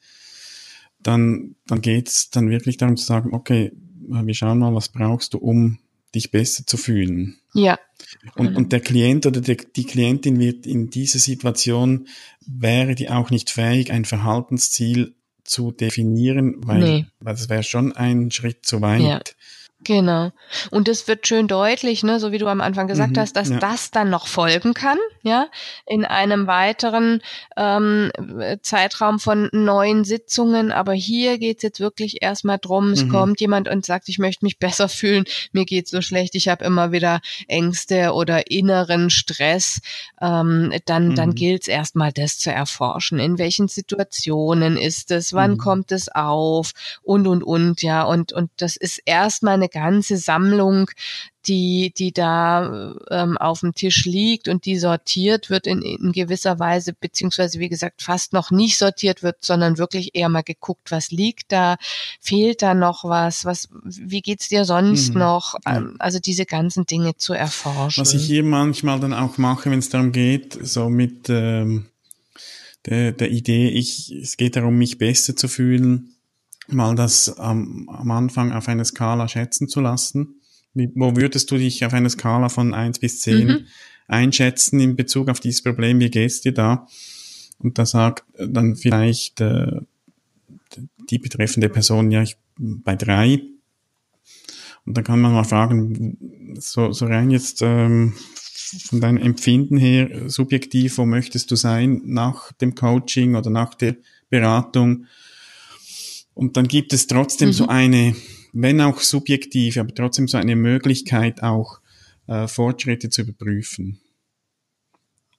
dann, 1.01 1.55
dann 1.67 1.81
geht's 1.81 2.29
dann 2.29 2.49
wirklich 2.49 2.77
darum 2.77 2.97
zu 2.97 3.05
sagen, 3.05 3.33
okay, 3.33 3.71
wir 4.07 4.33
schauen 4.33 4.59
mal, 4.59 4.73
was 4.73 4.89
brauchst 4.89 5.33
du, 5.33 5.37
um 5.37 5.79
dich 6.15 6.31
besser 6.31 6.65
zu 6.65 6.77
fühlen. 6.77 7.37
Ja. 7.53 7.77
Und, 8.35 8.55
und 8.55 8.71
der 8.71 8.79
Klient 8.79 9.25
oder 9.25 9.41
der, 9.41 9.55
die 9.55 9.85
Klientin 9.85 10.39
wird 10.39 10.65
in 10.65 10.89
dieser 10.89 11.19
Situation, 11.19 12.07
wäre 12.45 12.95
die 12.95 13.09
auch 13.09 13.29
nicht 13.29 13.49
fähig, 13.49 13.91
ein 13.91 14.05
Verhaltensziel 14.05 15.13
zu 15.43 15.71
definieren, 15.71 16.55
weil, 16.65 16.79
nee. 16.79 17.05
weil 17.19 17.35
das 17.35 17.49
wäre 17.49 17.63
schon 17.63 17.93
ein 17.93 18.31
Schritt 18.31 18.65
zu 18.65 18.81
weit. 18.81 19.01
Ja. 19.01 19.21
Genau. 19.85 20.31
Und 20.71 20.89
es 20.89 21.07
wird 21.07 21.25
schön 21.25 21.47
deutlich, 21.47 22.03
ne, 22.03 22.19
so 22.19 22.33
wie 22.33 22.37
du 22.37 22.47
am 22.47 22.59
Anfang 22.59 22.87
gesagt 22.87 23.15
mhm, 23.15 23.19
hast, 23.19 23.37
dass 23.37 23.49
ja. 23.49 23.59
das 23.59 23.91
dann 23.91 24.09
noch 24.09 24.27
folgen 24.27 24.73
kann, 24.73 24.97
ja, 25.23 25.47
in 25.85 26.03
einem 26.03 26.47
weiteren 26.47 27.21
ähm, 27.55 28.11
Zeitraum 28.61 29.19
von 29.19 29.47
neun 29.53 30.03
Sitzungen. 30.03 30.73
Aber 30.73 30.91
hier 30.91 31.37
geht's 31.37 31.63
jetzt 31.63 31.79
wirklich 31.79 32.21
erstmal 32.21 32.57
drum, 32.59 32.91
es 32.91 33.05
mhm. 33.05 33.09
kommt 33.09 33.39
jemand 33.39 33.69
und 33.69 33.85
sagt, 33.85 34.09
ich 34.09 34.19
möchte 34.19 34.43
mich 34.43 34.59
besser 34.59 34.89
fühlen, 34.89 35.23
mir 35.53 35.63
geht's 35.63 35.91
so 35.91 36.01
schlecht, 36.01 36.35
ich 36.35 36.49
habe 36.49 36.65
immer 36.65 36.91
wieder 36.91 37.21
Ängste 37.47 38.11
oder 38.11 38.51
inneren 38.51 39.09
Stress. 39.09 39.79
Ähm, 40.19 40.73
dann, 40.85 41.09
mhm. 41.09 41.15
dann 41.15 41.35
gilt's 41.35 41.69
erstmal 41.69 42.11
das 42.11 42.37
zu 42.37 42.51
erforschen. 42.51 43.19
In 43.19 43.37
welchen 43.37 43.69
Situationen 43.69 44.75
ist 44.75 45.09
es, 45.11 45.31
wann 45.31 45.51
mhm. 45.51 45.57
kommt 45.57 45.91
es 45.93 46.09
auf 46.13 46.73
und 47.01 47.27
und 47.27 47.43
und, 47.43 47.81
ja. 47.81 48.03
Und, 48.03 48.33
und 48.33 48.51
das 48.57 48.75
ist 48.75 49.01
erstmal 49.05 49.53
eine 49.53 49.68
ganze 49.69 50.17
Sammlung, 50.17 50.89
die, 51.47 51.93
die 51.97 52.11
da 52.11 52.93
ähm, 53.09 53.37
auf 53.37 53.61
dem 53.61 53.73
Tisch 53.73 54.05
liegt 54.05 54.47
und 54.47 54.65
die 54.65 54.77
sortiert 54.77 55.49
wird 55.49 55.67
in, 55.67 55.81
in 55.81 56.11
gewisser 56.11 56.59
Weise, 56.59 56.93
beziehungsweise 56.93 57.59
wie 57.59 57.69
gesagt 57.69 58.01
fast 58.01 58.33
noch 58.33 58.51
nicht 58.51 58.77
sortiert 58.77 59.23
wird, 59.23 59.37
sondern 59.41 59.77
wirklich 59.77 60.15
eher 60.15 60.29
mal 60.29 60.43
geguckt, 60.43 60.91
was 60.91 61.11
liegt 61.11 61.51
da, 61.51 61.77
fehlt 62.19 62.61
da 62.61 62.73
noch 62.73 63.03
was, 63.03 63.45
was, 63.45 63.69
wie 63.83 64.21
geht's 64.21 64.49
dir 64.49 64.65
sonst 64.65 65.13
mhm. 65.13 65.19
noch? 65.19 65.55
Ähm, 65.65 65.95
also 65.99 66.19
diese 66.19 66.45
ganzen 66.45 66.85
Dinge 66.85 67.15
zu 67.15 67.33
erforschen. 67.33 68.01
Was 68.01 68.13
ich 68.13 68.25
hier 68.25 68.43
manchmal 68.43 68.99
dann 68.99 69.13
auch 69.13 69.37
mache, 69.37 69.71
wenn 69.71 69.79
es 69.79 69.89
darum 69.89 70.11
geht, 70.11 70.57
so 70.61 70.89
mit 70.89 71.29
ähm, 71.29 71.85
der, 72.85 73.11
der 73.13 73.31
Idee, 73.31 73.69
ich, 73.69 74.11
es 74.11 74.37
geht 74.37 74.55
darum, 74.55 74.77
mich 74.77 74.97
besser 74.97 75.35
zu 75.35 75.47
fühlen, 75.47 76.15
mal 76.73 76.95
das 76.95 77.37
am, 77.37 77.87
am 77.89 78.11
Anfang 78.11 78.51
auf 78.51 78.67
einer 78.67 78.85
Skala 78.85 79.27
schätzen 79.27 79.67
zu 79.67 79.81
lassen. 79.81 80.41
Wie, 80.73 80.89
wo 80.95 81.15
würdest 81.15 81.49
du 81.51 81.57
dich 81.57 81.85
auf 81.85 81.93
einer 81.93 82.09
Skala 82.09 82.49
von 82.49 82.73
eins 82.73 82.99
bis 82.99 83.21
zehn 83.21 83.47
mhm. 83.47 83.65
einschätzen 84.07 84.79
in 84.79 84.95
Bezug 84.95 85.29
auf 85.29 85.39
dieses 85.39 85.63
Problem? 85.63 85.99
Wie 85.99 86.09
geht's 86.09 86.41
dir 86.41 86.53
da? 86.53 86.87
Und 87.57 87.77
da 87.77 87.85
sagt 87.85 88.23
dann 88.37 88.75
vielleicht 88.75 89.41
äh, 89.41 89.81
die 91.09 91.19
betreffende 91.19 91.69
Person, 91.69 92.11
ja, 92.11 92.21
ich 92.21 92.37
bei 92.57 92.95
drei. 92.95 93.41
Und 94.85 94.97
dann 94.97 95.03
kann 95.03 95.21
man 95.21 95.33
mal 95.33 95.43
fragen, 95.43 96.55
so, 96.59 96.91
so 96.91 97.05
rein 97.05 97.31
jetzt 97.31 97.61
ähm, 97.61 98.13
von 98.85 99.01
deinem 99.01 99.17
Empfinden 99.17 99.77
her, 99.77 100.29
subjektiv, 100.29 100.97
wo 100.97 101.05
möchtest 101.05 101.51
du 101.51 101.55
sein 101.55 102.01
nach 102.05 102.51
dem 102.53 102.75
Coaching 102.75 103.35
oder 103.35 103.49
nach 103.49 103.73
der 103.75 103.95
Beratung? 104.29 105.05
Und 106.39 106.55
dann 106.55 106.69
gibt 106.69 106.93
es 106.93 107.05
trotzdem 107.07 107.49
mhm. 107.49 107.53
so 107.53 107.67
eine, 107.67 108.15
wenn 108.53 108.79
auch 108.79 109.01
subjektiv, 109.01 109.75
aber 109.75 109.93
trotzdem 109.93 110.29
so 110.29 110.37
eine 110.37 110.55
Möglichkeit 110.55 111.43
auch 111.43 111.81
äh, 112.27 112.47
Fortschritte 112.47 113.09
zu 113.09 113.23
überprüfen. 113.23 113.99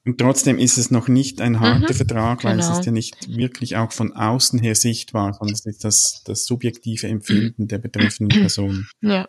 Und 0.05 0.19
trotzdem 0.19 0.59
ist 0.59 0.77
es 0.77 0.91
noch 0.91 1.09
nicht 1.09 1.41
ein 1.41 1.59
harter 1.59 1.95
mhm, 1.95 1.97
Vertrag, 1.97 2.45
weil 2.45 2.59
genau. 2.59 2.71
es 2.71 2.79
ist 2.79 2.85
ja 2.85 2.93
nicht 2.93 3.35
wirklich 3.35 3.79
auch 3.79 3.93
von 3.93 4.13
außen 4.13 4.59
her 4.59 4.75
sichtbar, 4.75 5.33
sondern 5.33 5.55
es 5.55 5.65
ist 5.65 5.85
das, 5.85 6.23
das 6.27 6.45
subjektive 6.45 7.09
Empfinden 7.09 7.67
der 7.67 7.79
betreffenden 7.79 8.39
Person. 8.39 8.87
Ja. 9.01 9.27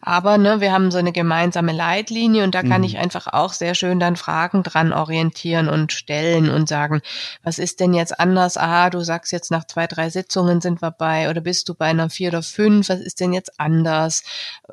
Aber 0.00 0.38
ne, 0.38 0.60
wir 0.60 0.72
haben 0.72 0.90
so 0.90 0.98
eine 0.98 1.12
gemeinsame 1.12 1.72
Leitlinie 1.72 2.44
und 2.44 2.54
da 2.54 2.62
kann 2.62 2.82
mhm. 2.82 2.86
ich 2.86 2.98
einfach 2.98 3.26
auch 3.28 3.52
sehr 3.52 3.74
schön 3.74 4.00
dann 4.00 4.16
Fragen 4.16 4.62
dran 4.62 4.92
orientieren 4.92 5.68
und 5.68 5.92
stellen 5.92 6.50
und 6.50 6.68
sagen, 6.68 7.00
was 7.42 7.58
ist 7.58 7.80
denn 7.80 7.94
jetzt 7.94 8.18
anders? 8.18 8.56
Ah, 8.56 8.90
du 8.90 9.00
sagst 9.00 9.32
jetzt 9.32 9.50
nach 9.50 9.66
zwei, 9.66 9.86
drei 9.86 10.10
Sitzungen 10.10 10.60
sind 10.60 10.82
wir 10.82 10.90
bei 10.90 11.30
oder 11.30 11.40
bist 11.40 11.68
du 11.68 11.74
bei 11.74 11.86
einer 11.86 12.10
vier 12.10 12.28
oder 12.28 12.42
fünf? 12.42 12.88
Was 12.88 13.00
ist 13.00 13.20
denn 13.20 13.32
jetzt 13.32 13.58
anders? 13.60 14.22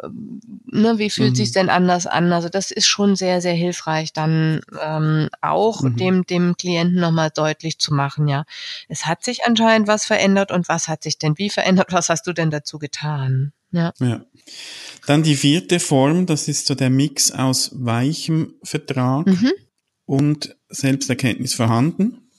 Ähm, 0.02 0.40
ne, 0.66 0.98
wie 0.98 1.10
fühlt 1.10 1.32
mhm. 1.32 1.36
sich 1.36 1.52
denn 1.52 1.70
anders 1.70 2.08
an? 2.08 2.32
Also 2.34 2.50
das 2.50 2.72
ist 2.72 2.88
schon 2.88 3.16
sehr, 3.16 3.42
sehr 3.42 3.54
hilfreich, 3.54 4.14
dann 4.14 4.62
ähm, 4.82 5.30
auch 5.42 5.82
mhm. 5.82 5.96
dem, 5.98 6.26
dem 6.26 6.58
Klienten 6.58 7.00
nochmal 7.00 7.30
deutlich 7.34 7.80
zu 7.80 7.94
machen, 7.94 8.28
ja. 8.28 8.46
Es 8.88 9.06
hat 9.06 9.24
sich 9.24 9.46
anscheinend 9.46 9.88
was 9.88 10.06
verändert 10.06 10.52
und 10.52 10.70
was 10.70 10.88
hat 10.88 11.04
sich 11.04 11.18
denn 11.18 11.38
wie 11.38 11.50
verändert? 11.50 11.88
Was 11.92 12.10
hast 12.10 12.28
du 12.28 12.34
denn 12.34 12.52
dazu 12.52 12.80
getan? 12.80 13.54
Ja. 13.76 13.94
ja. 14.00 14.26
Dann 15.06 15.22
die 15.22 15.36
vierte 15.36 15.80
Form, 15.80 16.26
das 16.26 16.48
ist 16.48 16.66
so 16.66 16.76
der 16.76 16.90
Mix 16.90 17.32
aus 17.32 17.72
weichem 17.74 18.54
Vertrag 18.64 19.28
mhm. 19.28 19.52
und 20.06 20.56
Selbsterkenntnis 20.70 21.54
vorhanden. 21.54 22.30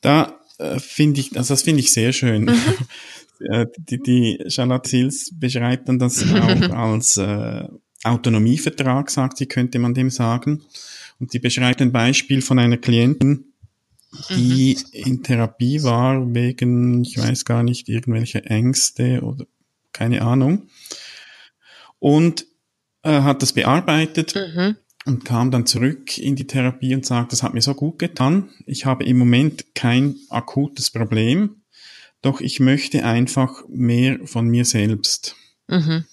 Da 0.00 0.40
äh, 0.58 0.80
finde 0.80 1.20
ich, 1.20 1.36
also 1.36 1.54
das 1.54 1.62
finde 1.62 1.80
ich 1.80 1.92
sehr 1.92 2.12
schön. 2.12 2.44
Mhm. 2.44 2.58
Äh, 3.50 3.66
die, 3.76 3.98
die 3.98 4.44
Charlotte 4.46 4.88
Sils 4.88 5.32
beschreibt 5.34 5.88
dann 5.88 5.98
das 5.98 6.22
auch 6.22 6.70
als 6.70 7.16
äh, 7.16 7.66
Autonomievertrag, 8.04 9.10
sagt 9.10 9.36
sie, 9.36 9.46
könnte 9.46 9.80
man 9.80 9.94
dem 9.94 10.10
sagen. 10.10 10.62
Und 11.18 11.32
die 11.32 11.40
beschreibt 11.40 11.82
ein 11.82 11.90
Beispiel 11.90 12.40
von 12.40 12.60
einer 12.60 12.76
Klientin, 12.76 13.52
die 14.30 14.76
mhm. 14.76 14.92
in 14.92 15.22
Therapie 15.24 15.82
war 15.82 16.32
wegen, 16.32 17.02
ich 17.02 17.18
weiß 17.18 17.44
gar 17.44 17.64
nicht, 17.64 17.88
irgendwelche 17.88 18.44
Ängste 18.44 19.22
oder 19.22 19.44
keine 19.92 20.22
Ahnung. 20.22 20.68
Und 21.98 22.46
äh, 23.02 23.22
hat 23.22 23.42
das 23.42 23.52
bearbeitet 23.52 24.34
mhm. 24.34 24.76
und 25.06 25.24
kam 25.24 25.50
dann 25.50 25.66
zurück 25.66 26.18
in 26.18 26.36
die 26.36 26.46
Therapie 26.46 26.94
und 26.94 27.06
sagt, 27.06 27.32
das 27.32 27.42
hat 27.42 27.54
mir 27.54 27.62
so 27.62 27.74
gut 27.74 27.98
getan. 27.98 28.50
Ich 28.66 28.86
habe 28.86 29.04
im 29.04 29.18
Moment 29.18 29.74
kein 29.74 30.16
akutes 30.30 30.90
Problem, 30.90 31.62
doch 32.22 32.40
ich 32.40 32.60
möchte 32.60 33.04
einfach 33.04 33.64
mehr 33.68 34.18
von 34.24 34.48
mir 34.48 34.64
selbst. 34.64 35.36
Mhm. 35.68 36.04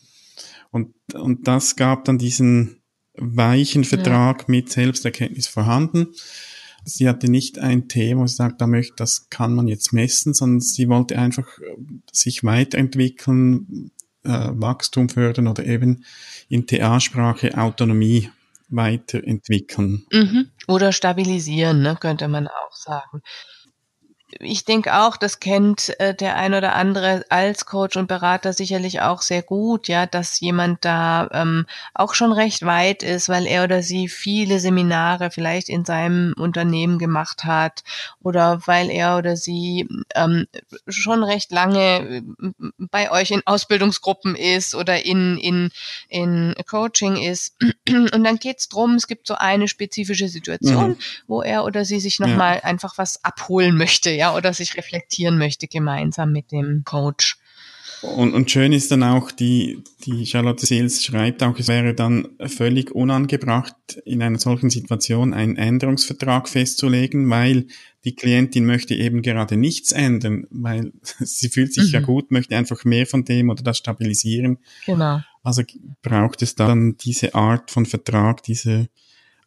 Und, 0.72 0.94
und 1.14 1.48
das 1.48 1.76
gab 1.76 2.06
dann 2.06 2.18
diesen 2.18 2.82
weichen 3.16 3.84
Vertrag 3.84 4.42
ja. 4.42 4.46
mit 4.48 4.72
Selbsterkenntnis 4.72 5.48
vorhanden. 5.48 6.08
Sie 6.86 7.08
hatte 7.08 7.30
nicht 7.30 7.60
ein 7.60 7.88
Thema, 7.88 8.22
wo 8.22 8.28
sie 8.28 8.36
sagt, 8.36 8.62
da 8.62 8.68
möchte, 8.68 8.96
das 8.96 9.30
kann 9.30 9.54
man 9.54 9.68
jetzt 9.68 9.94
messen, 9.94 10.34
sondern 10.34 10.62
sie 10.62 10.90
wollte 10.90 11.18
einfach 11.18 11.48
sich 12.12 12.44
weiterentwickeln, 12.44 13.92
äh, 14.24 14.50
Wachstum 14.52 15.10
fördern 15.10 15.48
oder 15.48 15.66
eben 15.66 16.04
in 16.50 16.68
TA-Sprache 16.68 17.58
Autonomie 17.58 18.30
weiterentwickeln. 18.70 20.06
Mhm. 20.12 20.50
Oder 20.68 20.92
stabilisieren, 20.92 21.82
ne, 21.82 21.98
könnte 22.00 22.28
man 22.28 22.48
auch 22.48 22.74
sagen 22.74 23.22
ich 24.40 24.64
denke 24.66 24.96
auch, 24.96 25.18
das 25.18 25.40
kennt 25.40 26.00
äh, 26.00 26.14
der 26.14 26.36
ein 26.36 26.54
oder 26.54 26.76
andere 26.76 27.26
als 27.30 27.66
Coach 27.66 27.98
und 27.98 28.08
Berater 28.08 28.54
sicherlich 28.54 29.02
auch 29.02 29.22
sehr 29.22 29.42
gut, 29.42 29.88
ja, 29.88 30.06
dass 30.06 30.40
jemand 30.40 30.86
da 30.86 31.30
ähm, 31.32 31.66
auch 31.94 32.14
schon 32.14 32.32
recht 32.32 32.66
weit 32.66 33.02
ist, 33.02 33.30
weil 33.30 33.48
er 33.48 33.64
oder 33.64 33.82
sie 33.82 34.08
viele 34.08 34.60
Seminare 34.60 35.32
vielleicht 35.32 35.70
in 35.70 35.84
seinem 35.84 36.34
Unternehmen 36.38 37.00
gemacht 37.00 37.44
hat 37.44 37.84
oder 38.22 38.62
weil 38.66 38.92
er 38.92 39.18
oder 39.18 39.36
sie 39.36 39.88
ähm, 40.14 40.46
schon 40.88 41.24
recht 41.24 41.52
lange 41.52 41.80
äh, 42.00 42.22
bei 42.78 43.12
euch 43.12 43.32
in 43.32 43.42
Ausbildungsgruppen 43.46 44.36
ist 44.36 44.76
oder 44.76 45.04
in, 45.06 45.38
in, 45.38 45.72
in 46.08 46.56
Coaching 46.70 47.18
ist. 47.18 47.56
Und 47.90 48.24
dann 48.24 48.38
geht's 48.38 48.70
drum, 48.70 48.96
es 48.96 49.08
gibt 49.08 49.26
so 49.26 49.36
eine 49.36 49.68
spezifische 49.68 50.28
Situation, 50.28 50.90
mhm. 50.90 50.98
wo 51.28 51.42
er 51.42 51.64
oder 51.64 51.84
sie 51.84 52.00
sich 52.00 52.20
nochmal 52.20 52.58
ja. 52.58 52.64
einfach 52.64 52.98
was 52.98 53.24
abholen 53.24 53.76
möchte 53.76 54.19
ja, 54.20 54.36
oder 54.36 54.54
sich 54.54 54.76
reflektieren 54.76 55.38
möchte 55.38 55.68
gemeinsam 55.70 56.34
mit 56.34 56.52
dem 56.52 56.84
Coach. 56.84 57.38
Und, 58.02 58.34
und 58.34 58.52
schön 58.52 58.74
ist 58.74 58.92
dann 58.92 59.02
auch, 59.02 59.32
die, 59.32 59.82
die 60.06 60.26
Charlotte 60.26 60.66
Seels 60.66 61.04
schreibt 61.04 61.42
auch, 61.42 61.58
es 61.58 61.70
wäre 61.70 61.94
dann 61.94 62.28
völlig 62.48 62.92
unangebracht, 62.92 63.76
in 64.04 64.22
einer 64.22 64.40
solchen 64.40 64.70
Situation 64.70 65.34
einen 65.34 65.56
Änderungsvertrag 65.56 66.50
festzulegen, 66.50 67.30
weil 67.30 67.68
die 68.04 68.16
Klientin 68.16 68.66
möchte 68.66 68.94
eben 68.94 69.22
gerade 69.22 69.56
nichts 69.56 69.94
ändern, 69.94 70.48
weil 70.50 70.92
sie 71.20 71.48
fühlt 71.48 71.74
sich 71.74 71.88
mhm. 71.88 71.94
ja 71.94 72.00
gut, 72.02 72.30
möchte 72.30 72.58
einfach 72.58 72.84
mehr 72.84 73.08
von 73.08 73.24
dem 73.24 73.50
oder 73.50 73.64
das 73.64 73.78
stabilisieren. 73.78 74.60
Genau. 74.86 75.22
Also 75.44 75.64
braucht 76.02 76.42
es 76.42 76.56
dann 76.56 76.98
diese 76.98 77.36
Art 77.36 77.72
von 77.72 77.86
Vertrag, 77.86 78.44
diese 78.44 78.90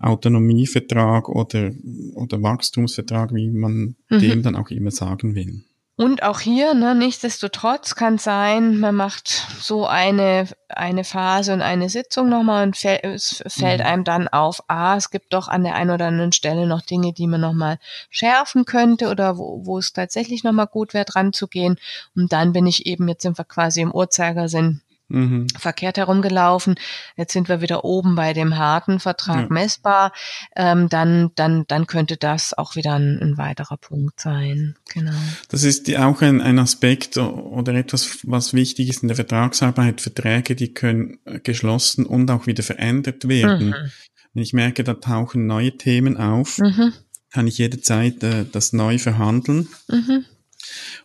Autonomievertrag 0.02 1.28
oder, 1.28 1.72
oder 2.14 2.42
Wachstumsvertrag, 2.42 3.32
wie 3.34 3.50
man 3.50 3.96
mhm. 4.08 4.20
dem 4.20 4.42
dann 4.42 4.56
auch 4.56 4.70
immer 4.70 4.90
sagen 4.90 5.34
will. 5.34 5.64
Und 5.94 6.22
auch 6.22 6.40
hier, 6.40 6.72
ne, 6.72 6.94
nichtsdestotrotz 6.94 7.94
kann 7.94 8.16
sein, 8.16 8.80
man 8.80 8.94
macht 8.94 9.28
so 9.60 9.86
eine, 9.86 10.48
eine 10.68 11.04
Phase 11.04 11.52
und 11.52 11.60
eine 11.60 11.90
Sitzung 11.90 12.30
nochmal 12.30 12.66
und 12.66 12.76
fäll, 12.78 12.98
es 13.02 13.44
fällt 13.46 13.80
mhm. 13.80 13.86
einem 13.86 14.04
dann 14.04 14.28
auf, 14.28 14.62
ah, 14.68 14.96
es 14.96 15.10
gibt 15.10 15.34
doch 15.34 15.48
an 15.48 15.64
der 15.64 15.74
einen 15.74 15.90
oder 15.90 16.06
anderen 16.06 16.32
Stelle 16.32 16.66
noch 16.66 16.80
Dinge, 16.80 17.12
die 17.12 17.26
man 17.26 17.42
nochmal 17.42 17.78
schärfen 18.08 18.64
könnte 18.64 19.10
oder 19.10 19.36
wo, 19.36 19.66
wo 19.66 19.78
es 19.78 19.92
tatsächlich 19.92 20.44
nochmal 20.44 20.66
gut 20.66 20.94
wäre, 20.94 21.04
dran 21.04 21.34
zu 21.34 21.46
gehen. 21.46 21.76
Und 22.16 22.32
dann 22.32 22.52
bin 22.52 22.66
ich 22.66 22.86
eben, 22.86 23.06
jetzt 23.06 23.22
sind 23.22 23.38
wir 23.38 23.44
quasi 23.44 23.82
im 23.82 23.92
Uhrzeigersinn 23.92 24.80
mhm. 25.12 25.46
verkehrt 25.58 25.98
herumgelaufen. 25.98 26.74
Jetzt 27.16 27.32
sind 27.32 27.48
wir 27.48 27.60
wieder 27.60 27.84
oben 27.84 28.14
bei 28.14 28.32
dem 28.32 28.56
harten 28.56 29.00
Vertrag 29.00 29.42
ja. 29.42 29.48
messbar. 29.48 30.12
Ähm, 30.56 30.88
dann, 30.88 31.30
dann, 31.34 31.64
dann 31.68 31.86
könnte 31.86 32.16
das 32.16 32.56
auch 32.56 32.76
wieder 32.76 32.94
ein, 32.94 33.18
ein, 33.20 33.38
weiterer 33.38 33.76
Punkt 33.76 34.20
sein. 34.20 34.76
Genau. 34.92 35.12
Das 35.48 35.62
ist 35.62 35.94
auch 35.96 36.22
ein, 36.22 36.40
ein 36.40 36.58
Aspekt 36.58 37.18
oder 37.18 37.74
etwas, 37.74 38.18
was 38.24 38.54
wichtig 38.54 38.88
ist 38.88 39.02
in 39.02 39.08
der 39.08 39.16
Vertragsarbeit. 39.16 40.00
Verträge, 40.00 40.56
die 40.56 40.72
können 40.72 41.18
geschlossen 41.42 42.06
und 42.06 42.30
auch 42.30 42.46
wieder 42.46 42.62
verändert 42.62 43.28
werden. 43.28 43.68
Mhm. 43.68 43.90
Wenn 44.34 44.42
ich 44.42 44.52
merke, 44.52 44.82
da 44.84 44.94
tauchen 44.94 45.46
neue 45.46 45.76
Themen 45.76 46.16
auf, 46.16 46.58
mhm. 46.58 46.92
kann 47.32 47.46
ich 47.46 47.58
jederzeit 47.58 48.22
äh, 48.22 48.46
das 48.50 48.72
neu 48.72 48.98
verhandeln. 48.98 49.68
Mhm. 49.88 50.24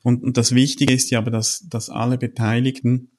Und, 0.03 0.23
und 0.23 0.37
das 0.37 0.53
Wichtige 0.55 0.93
ist 0.93 1.09
ja 1.09 1.19
aber, 1.19 1.31
dass, 1.31 1.67
dass 1.67 1.89
alle 1.89 2.17
Beteiligten 2.17 3.11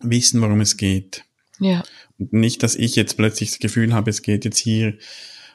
wissen, 0.00 0.40
worum 0.40 0.60
es 0.60 0.76
geht. 0.76 1.24
Ja. 1.60 1.82
Und 2.18 2.32
nicht, 2.32 2.62
dass 2.62 2.76
ich 2.76 2.96
jetzt 2.96 3.16
plötzlich 3.16 3.50
das 3.50 3.58
Gefühl 3.58 3.92
habe, 3.92 4.10
es 4.10 4.22
geht 4.22 4.44
jetzt 4.44 4.58
hier, 4.58 4.94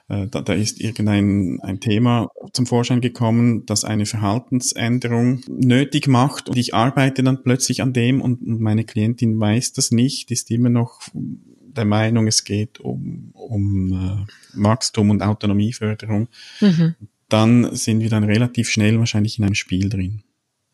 äh, 0.08 0.28
da, 0.28 0.42
da 0.42 0.54
ist 0.54 0.80
irgendein 0.82 1.60
ein 1.62 1.80
Thema 1.80 2.30
zum 2.54 2.66
Vorschein 2.66 3.02
gekommen, 3.02 3.66
das 3.66 3.84
eine 3.84 4.06
Verhaltensänderung 4.06 5.42
nötig 5.48 6.08
macht 6.08 6.50
und 6.50 6.58
ich 6.58 6.74
arbeite 6.74 7.24
dann 7.24 7.44
plötzlich 7.44 7.82
an 7.82 7.94
dem 7.94 8.22
und, 8.22 8.42
und 8.42 8.62
meine 8.62 8.84
Klientin 8.84 9.40
weiß 9.40 9.74
das 9.74 9.92
nicht, 9.92 10.32
ist 10.32 10.52
immer 10.52 10.70
noch 10.70 11.02
der 11.14 11.86
Meinung, 11.86 12.28
es 12.28 12.44
geht 12.44 12.80
um, 12.80 13.30
um 13.34 13.94
äh, 13.94 14.62
Wachstum 14.62 15.12
und 15.12 15.22
Autonomieförderung, 15.22 16.28
mhm. 16.60 16.96
dann 17.30 17.76
sind 17.76 18.02
wir 18.02 18.10
dann 18.10 18.24
relativ 18.24 18.70
schnell 18.70 19.00
wahrscheinlich 19.00 19.38
in 19.38 19.46
einem 19.46 19.56
Spiel 19.56 19.90
drin. 19.90 20.24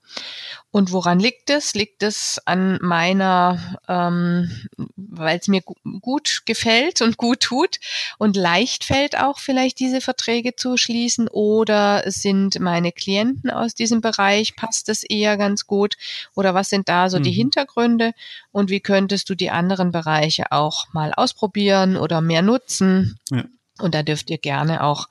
und 0.72 0.94
woran 0.94 1.20
liegt 1.20 1.50
es? 1.50 1.74
Liegt 1.74 2.02
es 2.02 2.40
an 2.46 2.80
meiner, 2.82 3.78
ähm, 3.90 4.50
weil 4.96 5.38
es 5.38 5.50
mir 5.50 5.62
gut 5.62 6.44
gefällt 6.46 7.02
und 7.02 7.18
gut 7.18 7.42
tut 7.42 7.80
und 8.18 8.38
leicht 8.38 8.86
fällt 8.86 9.20
auch 9.20 9.40
vielleicht 9.40 9.80
diese 9.80 10.00
Verträge 10.00 10.56
zu 10.56 10.78
schließen? 10.78 11.28
Oder 11.28 12.04
sind 12.10 12.58
meine 12.62 12.94
Klienten 12.94 13.50
aus 13.50 13.76
diesem 13.76 14.00
Bereich, 14.00 14.56
passt 14.56 14.88
es 14.88 15.04
eher 15.04 15.36
ganz 15.36 15.68
gut? 15.68 15.98
Oder 16.36 16.54
was 16.54 16.70
sind 16.70 16.88
da 16.88 17.10
so 17.10 17.20
mhm. 17.20 17.24
die 17.24 17.32
Hintergründe? 17.32 18.14
Und 18.54 18.70
wie 18.70 18.80
könntest 18.80 19.30
du 19.30 19.36
die 19.36 19.52
anderen 19.52 19.92
Bereiche 19.92 20.54
auch 20.54 20.94
mal 20.94 21.14
ausprobieren 21.14 21.98
oder 21.98 22.22
mehr 22.22 22.42
nutzen? 22.42 23.20
Ja. 23.30 23.44
Und 23.82 23.96
da 23.96 24.04
dürft 24.04 24.30
ihr 24.30 24.38
gerne 24.38 24.84
auch 24.84 25.08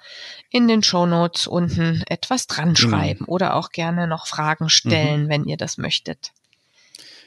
in 0.50 0.68
den 0.68 0.82
Show 0.82 1.06
Notes 1.06 1.46
unten 1.46 2.02
etwas 2.08 2.46
dran 2.46 2.74
genau. 2.74 2.88
schreiben 2.88 3.20
genau. 3.20 3.32
oder 3.32 3.56
auch 3.56 3.70
gerne 3.70 4.06
noch 4.06 4.26
Fragen 4.26 4.68
stellen, 4.68 5.24
mhm. 5.24 5.28
wenn 5.28 5.44
ihr 5.44 5.56
das 5.56 5.78
möchtet. 5.78 6.32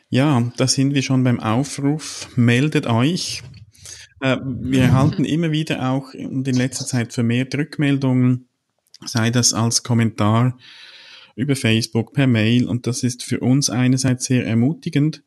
Ja, 0.09 0.51
da 0.57 0.67
sind 0.67 0.93
wir 0.93 1.01
schon 1.01 1.23
beim 1.23 1.39
Aufruf. 1.39 2.29
Meldet 2.35 2.85
euch. 2.85 3.41
Äh, 4.21 4.37
wir 4.43 4.83
erhalten 4.83 5.25
immer 5.25 5.51
wieder 5.51 5.89
auch 5.89 6.13
in 6.13 6.43
letzter 6.43 6.85
Zeit 6.85 7.13
vermehrt 7.13 7.55
Rückmeldungen, 7.55 8.47
sei 9.05 9.31
das 9.31 9.53
als 9.53 9.83
Kommentar 9.83 10.57
über 11.35 11.55
Facebook, 11.55 12.13
per 12.13 12.27
Mail. 12.27 12.67
Und 12.67 12.87
das 12.87 13.03
ist 13.03 13.23
für 13.23 13.39
uns 13.39 13.69
einerseits 13.69 14.25
sehr 14.25 14.45
ermutigend. 14.45 15.23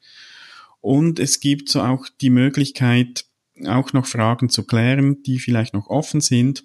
Und 0.81 1.19
es 1.19 1.41
gibt 1.41 1.69
so 1.69 1.83
auch 1.83 2.07
die 2.21 2.31
Möglichkeit, 2.31 3.26
auch 3.67 3.93
noch 3.93 4.07
Fragen 4.07 4.49
zu 4.49 4.65
klären, 4.65 5.23
die 5.23 5.39
vielleicht 5.39 5.75
noch 5.75 5.89
offen 5.89 6.21
sind. 6.21 6.65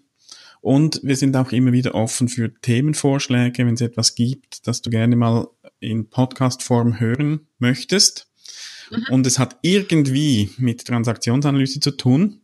Und 0.61 0.99
wir 1.03 1.15
sind 1.15 1.35
auch 1.35 1.51
immer 1.51 1.71
wieder 1.71 1.95
offen 1.95 2.27
für 2.27 2.53
Themenvorschläge, 2.53 3.65
wenn 3.65 3.73
es 3.73 3.81
etwas 3.81 4.13
gibt, 4.13 4.67
das 4.67 4.81
du 4.81 4.89
gerne 4.89 5.15
mal 5.15 5.47
in 5.79 6.09
Podcast-Form 6.09 6.99
hören 6.99 7.47
möchtest. 7.57 8.27
Mhm. 8.91 9.05
Und 9.09 9.27
es 9.27 9.39
hat 9.39 9.57
irgendwie 9.63 10.51
mit 10.57 10.85
Transaktionsanalyse 10.85 11.79
zu 11.79 11.91
tun, 11.91 12.41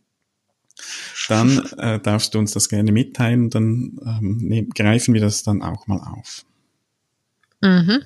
dann 1.28 1.58
äh, 1.78 2.00
darfst 2.00 2.34
du 2.34 2.38
uns 2.38 2.52
das 2.52 2.68
gerne 2.68 2.90
mitteilen, 2.90 3.50
dann 3.50 3.98
ähm, 4.04 4.68
greifen 4.74 5.14
wir 5.14 5.20
das 5.20 5.44
dann 5.44 5.62
auch 5.62 5.86
mal 5.86 6.00
auf. 6.00 6.44
Mhm. 7.60 8.02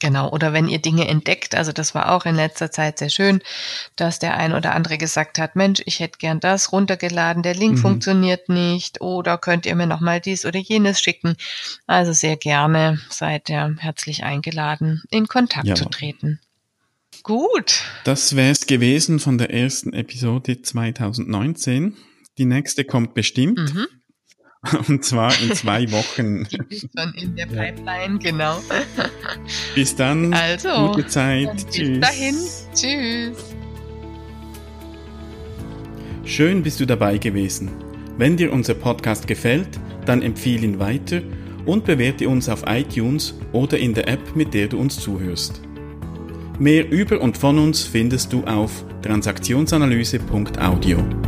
Genau, 0.00 0.30
oder 0.30 0.54
wenn 0.54 0.66
ihr 0.66 0.78
Dinge 0.78 1.06
entdeckt, 1.06 1.54
also 1.54 1.72
das 1.72 1.94
war 1.94 2.10
auch 2.10 2.24
in 2.24 2.34
letzter 2.34 2.70
Zeit 2.70 2.98
sehr 2.98 3.10
schön, 3.10 3.42
dass 3.96 4.18
der 4.18 4.36
ein 4.36 4.54
oder 4.54 4.74
andere 4.74 4.96
gesagt 4.96 5.38
hat, 5.38 5.56
Mensch, 5.56 5.82
ich 5.84 6.00
hätte 6.00 6.18
gern 6.18 6.40
das 6.40 6.72
runtergeladen, 6.72 7.42
der 7.42 7.54
Link 7.54 7.76
mhm. 7.76 7.82
funktioniert 7.82 8.48
nicht 8.48 9.02
oder 9.02 9.36
könnt 9.36 9.66
ihr 9.66 9.74
mir 9.74 9.86
nochmal 9.86 10.20
dies 10.20 10.46
oder 10.46 10.58
jenes 10.58 11.02
schicken. 11.02 11.36
Also 11.86 12.14
sehr 12.14 12.36
gerne 12.36 12.98
seid 13.10 13.50
ihr 13.50 13.76
herzlich 13.78 14.24
eingeladen, 14.24 15.02
in 15.10 15.28
Kontakt 15.28 15.66
ja. 15.66 15.74
zu 15.74 15.84
treten. 15.84 16.40
Gut. 17.22 17.82
Das 18.04 18.34
wäre 18.34 18.50
es 18.50 18.66
gewesen 18.66 19.20
von 19.20 19.36
der 19.36 19.52
ersten 19.52 19.92
Episode 19.92 20.62
2019. 20.62 21.94
Die 22.38 22.46
nächste 22.46 22.84
kommt 22.84 23.12
bestimmt. 23.12 23.58
Mhm. 23.58 23.86
Und 24.88 25.04
zwar 25.04 25.32
in 25.40 25.54
zwei 25.54 25.82
Wochen. 25.92 26.44
Die 26.44 26.58
ist 26.74 26.88
schon 26.96 27.14
in 27.14 27.34
der 27.34 27.46
Pipeline, 27.46 28.18
genau. 28.18 28.58
Bis 29.74 29.96
dann. 29.96 30.34
Also, 30.34 30.92
gute 30.92 31.06
Zeit. 31.06 31.52
Bis 31.54 31.66
Tschüss. 31.66 32.00
dahin. 32.00 32.34
Tschüss. 32.74 33.36
Schön 36.24 36.62
bist 36.62 36.78
du 36.80 36.86
dabei 36.86 37.18
gewesen. 37.18 37.70
Wenn 38.18 38.36
dir 38.36 38.52
unser 38.52 38.74
Podcast 38.74 39.26
gefällt, 39.26 39.68
dann 40.04 40.22
empfehle 40.22 40.64
ihn 40.64 40.78
weiter 40.78 41.22
und 41.64 41.84
bewerte 41.84 42.28
uns 42.28 42.48
auf 42.48 42.62
iTunes 42.66 43.34
oder 43.52 43.78
in 43.78 43.94
der 43.94 44.08
App, 44.08 44.36
mit 44.36 44.54
der 44.54 44.68
du 44.68 44.78
uns 44.78 45.00
zuhörst. 45.00 45.62
Mehr 46.58 46.90
über 46.90 47.20
und 47.20 47.38
von 47.38 47.58
uns 47.58 47.84
findest 47.84 48.32
du 48.32 48.44
auf 48.44 48.84
transaktionsanalyse.audio. 49.02 51.19